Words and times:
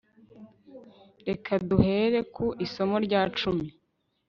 reka 1.27 1.51
duhere 1.69 2.19
ku 2.35 2.45
isomo 2.65 2.95
rya 3.05 3.21
cumi 3.37 3.67